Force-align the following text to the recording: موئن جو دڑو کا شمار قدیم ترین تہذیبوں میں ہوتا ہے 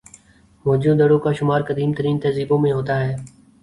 موئن 0.65 0.79
جو 0.83 0.91
دڑو 0.99 1.17
کا 1.23 1.31
شمار 1.39 1.61
قدیم 1.67 1.91
ترین 1.97 2.19
تہذیبوں 2.19 2.59
میں 2.63 2.71
ہوتا 2.73 2.99
ہے 3.03 3.15